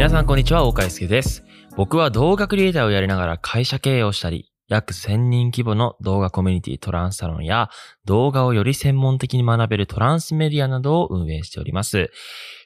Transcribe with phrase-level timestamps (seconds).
[0.00, 1.44] 皆さんこんにちは、大海介です。
[1.76, 7.68] 僕は動画クリエイターをやりながら会社経営をしたり、約1000人規模の動画コミュニティトランスサロンや
[8.06, 12.10] 動画をより専門的に学べるトランスメディアなどを運営しております。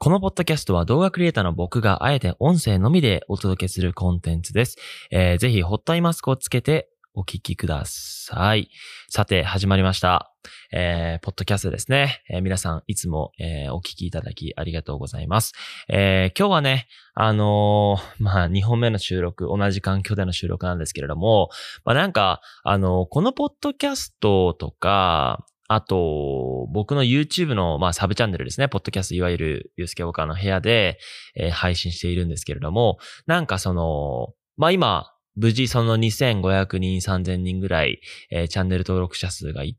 [0.00, 4.76] このポッドキャストは動画クリエイターの僕があえて音声のみでお届けするコンテンツです。
[5.12, 8.70] えーぜひホットアイマスクをつけてお聞きください。
[9.08, 10.34] さて、始まりました。
[10.72, 12.22] えーポッドキャストですね。
[12.30, 15.52] えー皆さん、いつも、えーお聞きいただきありがとうございます。
[15.88, 21.50] え今日はね、あのまあ、2本目の収録、同じ環境での収録なんですけれども、
[21.84, 28.68] まあ、なんか、あのこのポッドキャストとか、あと、僕の YouTube の、まあ、サブチャンネルですね。
[28.68, 30.98] ポッドキャスト、いわゆる、ユースケウォーカーの部屋で、
[31.36, 38.00] えー配信しているんですけれども、なんかその、まあ、今、無事その2500人、3000人ぐらい、
[38.32, 39.76] えーチャンネル登録者数がい、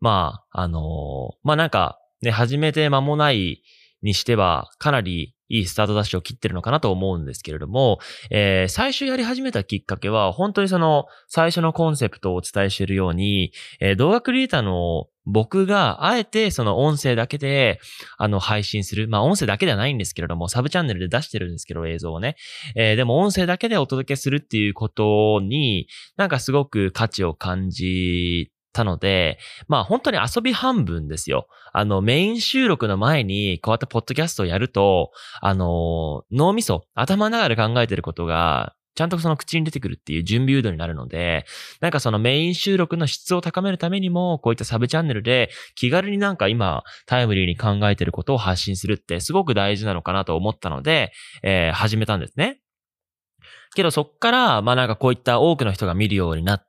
[0.00, 3.62] まあ、あのーまあ、なんか、ね、始めて間もない
[4.02, 7.98] にしては、かなりいいスタートダッシュを切ってるのかなと思うんですけれども、
[8.30, 17.80] えー最初やり始めたきっかけは、本当にその、最初のコンセプトをお伝えしているように、えー動画クリエイターの僕が、あえてその音声だけで、
[18.16, 19.08] あの、配信する。
[19.08, 22.36] まあ、音声だけではないんですけれども、サブチャンネルで出してるんですけど、映像をね。
[22.76, 29.38] えーでも音声だけでお届けするっていうことに、なんかすごく価値を感じたので、
[29.68, 31.48] まあ本当に遊び半分ですよ。
[31.72, 35.10] あの、メイン収録の前に、こうやってポッドキャストをやると、
[35.40, 41.46] あの、脳みそ、頭の中で考えてることが、ちゃんとその口に出てくるっていう準備誘導になるので、
[41.80, 51.12] なんかそのメイン収録の質を高めるためにも、こういったサブチャンネルで気軽になんか今タイムリーに考えてることを発信するってすごく大事なのかなと思ったので、
[51.44, 52.58] えー始めたんですね。
[53.76, 56.67] けどそっから、まあなんかこういった多くの人が見るようになって、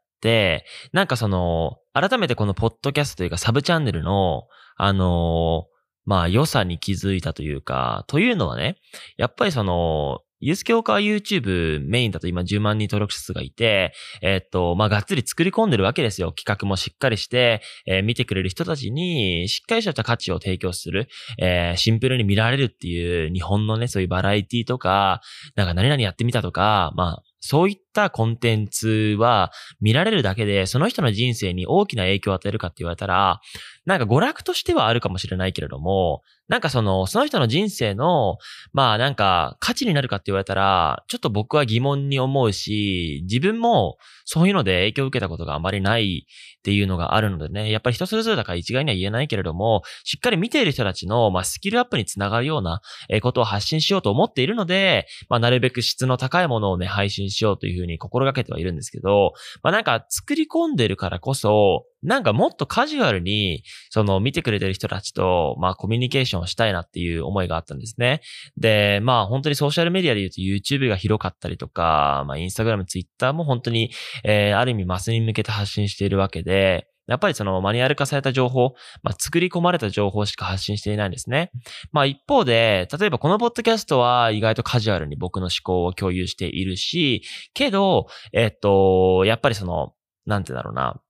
[0.93, 4.43] なんかその、改めてこのポッドキャストというかサブチャンネルの、
[4.77, 8.77] あのーまあ良さに気づいたというか、というのはね、
[9.17, 16.31] やっぱりその、ユース教科 YouTube メインだと今10万人登録者数がいて、えっと、まあ、がっつり作り込んでるわけですよ。
[16.31, 21.09] 企画もしっかりして、えー見てくれる人たちに、しっかりした価値を提供する、
[21.39, 25.21] えーシンプルに見られるっていう日本のね、そういうバラエティとか、
[25.55, 29.51] なんか何々やってみたとか、まあ、そういったたコンテンツは
[29.81, 33.41] 見られるだけで、その人の人生に大きな影響を与えるかって言われたら、
[33.85, 38.37] なんか娯楽としてはあるかもしれないけれども、なんかその、その人の人生の、
[38.73, 46.25] まあなんか価値になるかって言われたら、ちょっと僕は疑問に思うし、自分もそういうので影響を受けたことがあまりない
[46.59, 59.33] っていうのがあるのでね、やっぱり人それぞれだから一概には言えないけれども、しっかり見ている人たちの、まあ、スキルアップにつながるようなえーことを発信しようと思っているので、まあ、なるべく質の高いものをね、配信しようというふうにに心がけてはいるんですけど、
[59.63, 68.21] まあ、なんか作り込んでるからこそ、なんかもっとカジュアルに、その見てくれてる人たちと、まあコミュニケーションをしたいなっていう思いがあったんですね。
[68.57, 73.91] で、まあ本当にソーシャルメディアで言うと YouTube が広かったりとか、まあ Instagram、Twitter も本当に、
[74.23, 81.51] えーある意味マスに向けて発信しているわけで、やっぱりそのマニュアル化された情報、まあ作り込まれた情報しか発信していないんですね。
[81.91, 89.93] まあ一方で、例えばこのポッドキャストは意外とカジュアルに僕の思考を共有しているし、けど、えっと、やっぱりその、
[90.25, 91.01] なんてだろうな、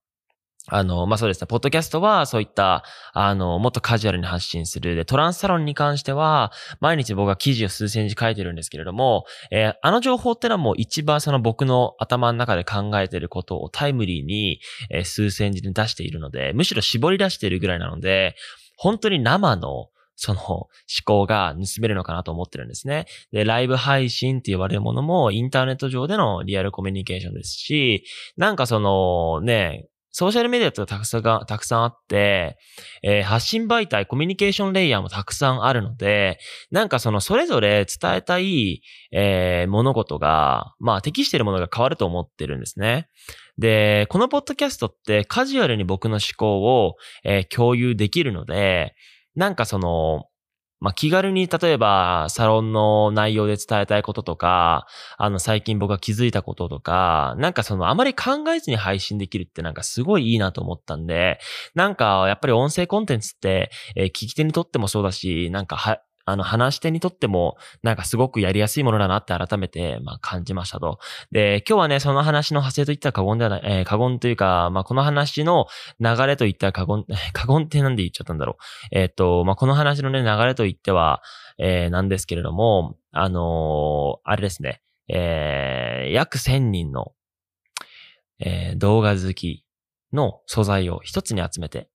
[0.70, 1.46] あの、まあ、そうですね。
[1.46, 4.94] ポッドキャストはそういった、あの、もっとカジュアルに発信する。
[4.94, 14.60] で、トランスサロンに関しては、毎日僕は記事を数千字書いてるんですけれども、えーあの情報ってのはもう一番その僕の頭の中で考えてることをタイムリーに、
[14.90, 18.36] えー数千字で出しているので、むしろ絞り出しているぐらいなので、
[18.76, 20.68] 本当に生の、その思
[21.04, 23.06] 考が盗めるのかなと思ってるんですね。
[23.32, 28.04] で、ライブ配信って言われるものもインターネット上でのリアルコミュニケーションですし、
[28.36, 32.58] なんかそのね、ソーシャルメディアってたくさんが、たくさんあって、
[33.02, 36.38] えー発信媒体、コミュニケーションレイヤーもたくさんあるので、
[36.70, 38.82] なんかそのそれぞれ伝えたい、
[39.12, 43.08] えー物事が、まあ適しているものが変わると思ってるんですね。
[43.58, 48.94] で、このポッドキャストってカジュアルに僕の思考を、えー共有できるので、
[49.36, 50.24] なんかその、
[50.80, 54.86] まあ、気軽に例えばサロンの内容で伝えたいこととか、
[55.18, 61.38] あの最近僕が気づいたこととか、なんかそのあまり考えずに配信できるってなんかすごいいいなと思ったんで、
[61.74, 66.00] なんかやっぱり音声コンテンツって、えー聞き手にとってもそうだし、なんかは、
[66.30, 70.98] あの、話し手にとっても、なんかすごくやりやすいものだなって改めて、まあ、感じましたと。
[71.30, 75.66] で、今日はね、その話の派生といったら過言ではない、えー過言というか、まあ、この話の
[75.98, 78.64] 流れといったら過言、 過言ってなんで言っちゃったんだろう。
[78.92, 81.22] えっ、と、まあ、この話のね、流れといっては、
[81.58, 87.12] えーなんですけれども、あのーあれですね、えー約1000人の、
[88.38, 89.64] えー動画好き
[90.12, 91.88] の素材を一つに集めて、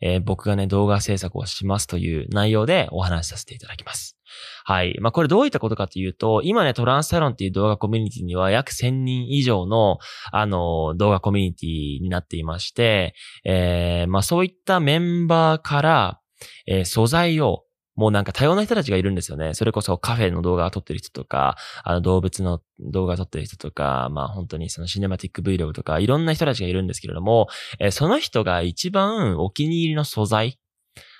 [0.00, 4.16] えー僕がね、動画制作をしますという内容でお話しさせていただきます。
[4.64, 4.96] はい。
[5.00, 9.98] まあ、これどういったことかというと、今ね、トランスサロンっていう動画コミュニティには約1000人以上の、
[10.30, 13.14] あの、動画コミュニティになっていまして、
[13.44, 16.20] えー、まあ、そういったメンバーから、
[16.66, 19.54] えー、素材をもうなんか多様な人たちがいるんですよね。
[19.54, 27.48] それこそカフェの動画を撮ってる人とか、あの動物の動画を撮ってる人とか、まあ本当にそのシネマティック Vlog とか、いろんな人たちがいるんですけれども、
[27.80, 30.58] えー、その人が一番お気に入りの素材、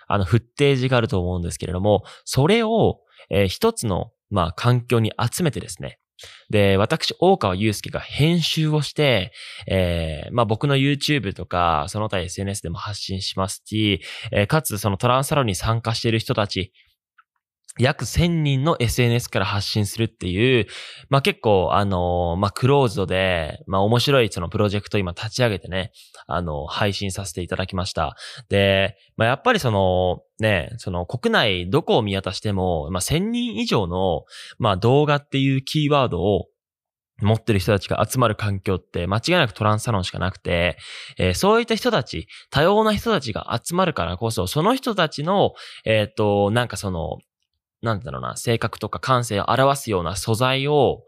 [0.08, 5.98] あのフッテージがあると思うんですけれども、それを、えー、一つの、まあ環境に集めてですね、
[6.50, 9.32] で、私、大川祐介が編集をして、
[9.66, 16.72] えー、まあ僕の YouTube とか、その他 SNS でも発信しますし、えー、かつそのトランスサロンに参加している人たち、
[17.78, 20.66] 約1000人の SNS から発信するっていう、
[21.08, 25.92] まあ、結構、あの、まあ、クローズドで、まあ、面白いそのプロジェクト今立ち上げてね、
[26.26, 28.14] あの、配信させていただきました。
[28.50, 34.24] で、まあ、やっぱりその、ね、その国内どこを見渡しても、まあ、1000人以上の、
[34.58, 36.48] まあ、動画っていうキーワードを
[37.22, 40.76] 持ってる人たちが集まる環境って間違いなくトランスサロンしかなくて、
[41.19, 45.52] えー、そういった人たち、多様な人たちが集まるからこそ、その人たちの、
[45.84, 47.19] えっ、ー、と、なんかその、
[47.82, 51.02] なんだろうな、性格とか感性を表すような素材を、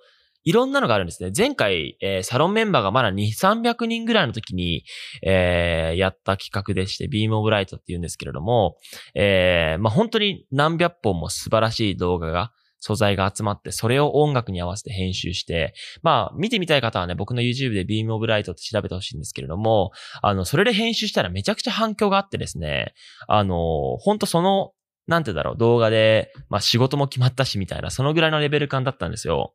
[0.46, 1.30] いろんなのがあるんですね。
[1.34, 4.84] 前回、えー、サロンメンバーがまだ2、300人ぐらいの時に、
[5.22, 8.76] えー、やった企画でして、ビームオブライトって言うんですけれども、
[9.14, 12.52] えー、まあ、本当に何百本も素晴らしい動画が、
[12.84, 15.72] 素材が集まって、それを音楽に合わせて編集して、
[16.02, 22.92] まあ、見てみたい方はね、僕の YouTube で Beam of Light って調べてほしいんですけれども、あの、それで編集したらめちゃくちゃ反響があってですね、
[23.26, 24.72] あの、本当その
[25.06, 29.54] なんてだろう、動画で、まあ仕事も決まったしみたいな、そのぐらいのレベル感だったんですよ。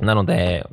[0.00, 0.66] なので、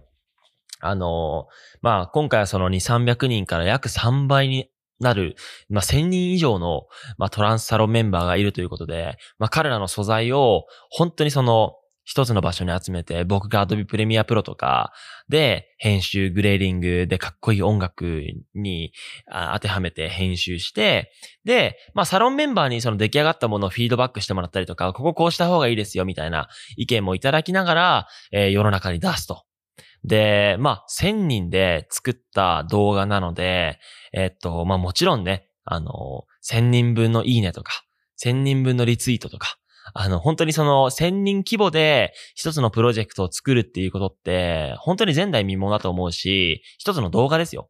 [0.80, 1.48] あの、
[1.82, 4.70] まあ今回はその2、300人から約3倍に
[5.00, 5.36] なる、
[5.70, 6.88] まあ1000人以上の、
[7.18, 14.94] まあトランスサロンメンバーがいるということで、まあ彼らの素材を本当にその一つの場所に集めて、僕が Adobe Premiere Pro とか
[15.30, 18.22] で編集、グレーリングでかっこいい音楽
[18.54, 18.92] に
[19.54, 21.12] 当てはめて編集して、
[21.46, 29.44] で、まあサロンメンバーにその出来上がったものをフィードバックしてもらったりとか、こここうした方がいいですよみたいな意見もいただきながら、えー、世の中に出すと。
[30.04, 33.80] で、まあ1000人で作った動画なので、
[34.12, 37.84] え、っと、まあもちろんね、あの、1000人分のいいねとか、
[38.22, 39.58] 1000人分のリツイートとか、
[39.94, 47.70] あの、本当にその1000人規模で一つのプロジェクトを作るっていうことって、本当に前代未聞だと思うし、一つの動画ですよ。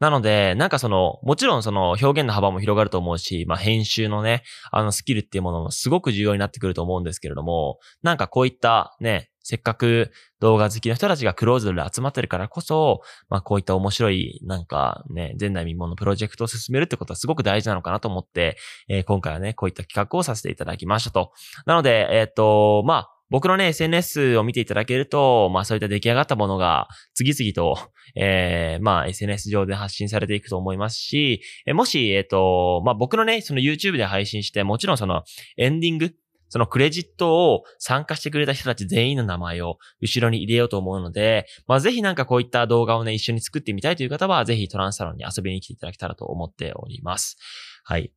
[0.00, 10.10] なので、なんかその、もちろんその表現の幅も広がると思うし、まあ編集のね、あのスキルっていうものもすごく重要になってくると思うんですけれども、なんかこういったね、せっかく
[10.40, 13.00] 動画好きの人たちがクローズドで集まってるからこそ、
[13.30, 18.58] まあこういった面白い、なんかね、前代未聞のプロジェクトを進めるってことはすごく大事なのかなと思って、
[18.90, 21.32] えー、今回はね、こういった企画をさせていただきましたと。
[21.64, 35.24] なので、えっ、ー、と、まあ、僕のね、SNS を見ていただけると、まあそういった出来上がったものが次々と、えー、まあ SNS 上で発信されていくと思いますし、えもし、えっ、ー、と、まあ僕のね、その YouTube で配信して、もちろんその
[35.56, 36.14] エンディング、
[36.48, 47.36] そのクレジットを参加してくれた人たち全員の名前を後ろに入れようと思うので、まあぜひなんかこういった動画をね、一緒に作ってみたいという方は、ぜひトランスサロンに遊びに来ていただけたらと思っております。
[47.84, 48.12] はい。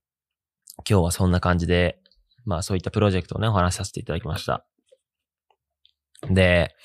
[0.90, 2.00] 今日はそんな感じで、
[2.46, 4.66] まあそういったプロジェクトをね、お話しさせていただきました。
[6.30, 6.76] で、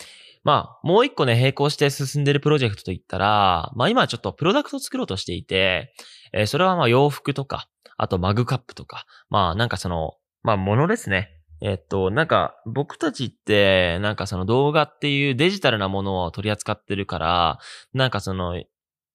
[0.47, 5.93] まあ、もう一個ね、並行して進んでるプロジェクトといったら、まあ今ちょっとプロダクトを作ろうとしていて、
[6.33, 10.13] えー、それはまあ洋服とか、あとマグカップとか、まあなんかその、
[10.43, 11.36] まあ物ですね。
[11.63, 17.59] えっと、なんか、僕たちって、なんかその動画っていうデジタルなものを取り扱ってるから、
[17.95, 18.63] なんかその、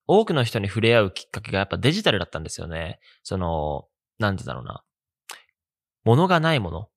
[0.08, 3.00] 多くの人に触れ合うきっかけがやっぱデジタルだったんですよね。
[3.24, 3.86] その、
[4.18, 4.84] なんてだろうな。
[6.04, 6.90] 物がないものっ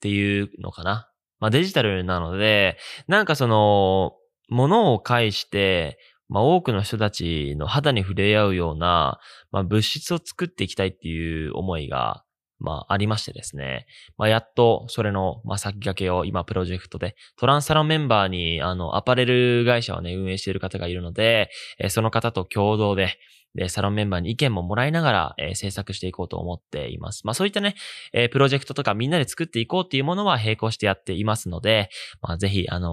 [0.00, 1.10] ていうのかな。
[1.38, 2.76] まあデジタルなので、
[3.06, 4.12] なんかその、
[4.48, 9.20] 物を介して、まあ多くの人たちの肌に触れ合うような、
[9.52, 12.24] まあ物質を作っていきたいっていう思いが
[12.58, 13.86] まあ、ありましてですね。
[14.16, 23.18] まあ、やっと、それの、まあ、先駆けを今、プロジェクトで、トランスサロンメンバーに、あの、アパレル会社をね、運営している方がいるので、えその方と共同で、
[23.54, 27.26] で、サロンメンバーに意見ももらいながら、えー、制作していこうと思っています。
[27.26, 27.74] まあそういったね、
[28.12, 31.88] えー、プロジェクトとかみんなで作っていこうっていうものは並行してやっていますので、
[32.20, 32.90] まあぜひ、あの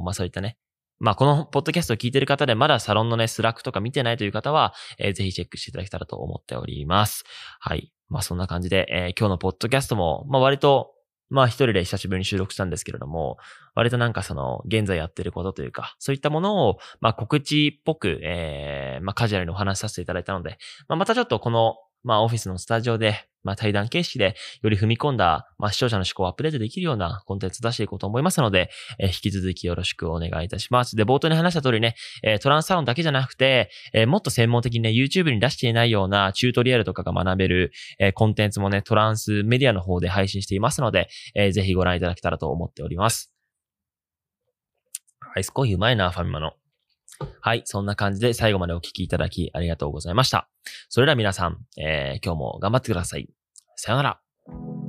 [0.00, 0.56] ー、まあそういったね、
[0.98, 7.24] まあ、このポッドキャストを聞いている方でまだサロンのね、スラックとか見てないという方は、えー、ぜひチェックしていただけたらと思っております。
[7.60, 7.92] はい。
[8.08, 10.92] まあ、そんな感じで、えー、今日のポッドキャストも、まあ、割と、
[11.28, 13.36] まあ、一人で久しぶりに収録したんですけれども、
[13.74, 20.58] 割となんかその、現在やってることというか、そういったものを、まあ、告知っぽく、えー、まあ、カジュアルにお話しさせていただいたので、
[20.88, 28.70] まあ、またちょっとこの、まあ、オフィスのスタジオで、まあ、対談形式でより踏み込んだ、まあ、視聴者の思考をアップデートできるようなコンテンツを出していこうと思いますので、
[29.00, 30.94] えー、引き続きよろしくお願いいたします。
[30.94, 43.32] で、冒頭に話した通りね、え、トランスサロンだけじゃなくて、え、もっと専門的にね、YouTube に出していないようなチュートリアルとかが学べる、え、コンテンツもね、トランスメディアの方で配信していますので、えー、ぜひご覧いただけたらと思っております。
[45.34, 46.52] アイスコーヒーうまいな、ファミマの。
[47.40, 47.62] はい。
[47.64, 50.48] そんな感じで最後までお聞きいただきありがとうございました。
[50.88, 53.28] それでは皆さん、えー、今日も頑張ってください。
[53.76, 54.85] さよなら。